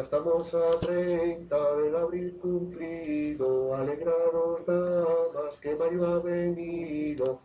[0.00, 7.38] Estamos a 30 del abril cumplido, alegraros damas, que mayo ha venido.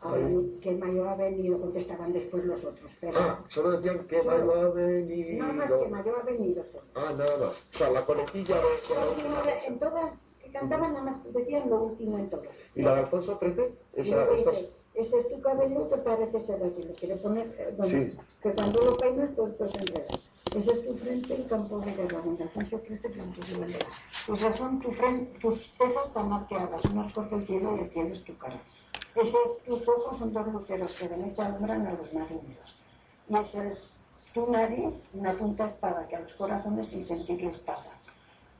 [0.00, 3.12] Ay, que mayo ha venido, contestaban después los otros, pero...
[3.16, 5.38] Ah, solo decían que mayo ha venido.
[5.38, 6.64] Nada más que mayo ha venido.
[6.64, 6.82] solo.
[6.94, 7.62] Ah, nada más.
[7.72, 9.66] O sea, la conejilla cosa.
[9.66, 12.48] En todas que cantaban nada más decían lo último en todas.
[12.74, 13.74] ¿Y la de Alfonso XIII?
[13.94, 14.56] Esa, estas...
[14.94, 18.16] ese es tu cabello que parece ser así, le quiere poner, eh, bueno, Sí.
[18.42, 20.08] que cuando lo peinas todo esto se enreda.
[20.54, 23.86] Ese es tu frente en campo de guerra, donde Alfonso XIII campo de guerra.
[24.32, 28.08] Esas son tu fren- tus cejas tan arqueadas, unas por el cielo y el cielo
[28.10, 28.60] es tu cara.
[29.14, 32.74] Esos tus ojos son dos luceros que de noche alumbran a los marineros.
[33.28, 34.00] Y esa es
[34.32, 37.92] tu nariz, una punta espada que a los corazones sin sentir les pasa.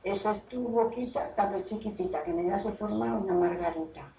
[0.03, 4.11] Esa es tu boquita, tal vez chiquitita, que en ella se forma una margarita.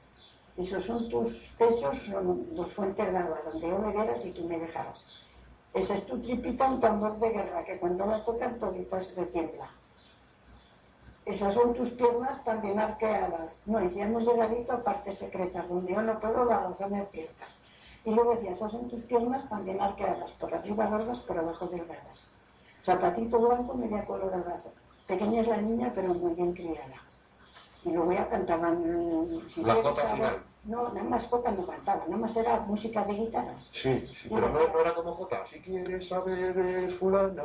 [0.57, 4.45] Esos son tus pechos, son los fuentes de agua, donde yo me vieras y tú
[4.45, 5.05] me dejaras.
[5.75, 9.71] Esa es tu tripita, un tambor de guerra, que cuando la tocan toditas retiembla.
[11.27, 13.63] Esas son tus piernas también arqueadas.
[13.67, 17.55] No, decíamos llegadito a partes secretas, donde yo no puedo las razones ciertas.
[18.05, 22.29] Y luego decía, esas son tus piernas también arqueadas, por arriba gordas, por abajo delgadas.
[22.83, 24.69] Zapatito blanco, media coloradas.
[25.07, 27.08] Pequeña es la niña, pero muy bien criada.
[27.89, 28.83] Y luego ya cantaban...
[29.49, 30.37] si La quieres jota saber- final.
[30.65, 33.55] No, nada más jota no cantaban, nada más era música de guitarra.
[33.71, 35.47] Sí, sí, pero no, no era como J.
[35.47, 37.43] Si quieres saber es fulana.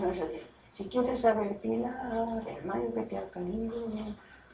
[0.00, 3.74] No sé, si quieres saber Pilar, el mayo que te ha caído,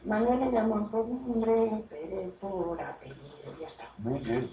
[0.05, 3.85] Manuel le llaman por nombre, Pérez por apellido, ya está.
[3.99, 4.51] Muy bien.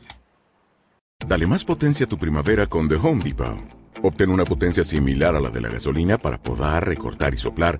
[1.25, 3.58] Dale más potencia a tu primavera con The Home Depot.
[4.03, 7.80] Obtén una potencia similar a la de la gasolina para podar, recortar y soplar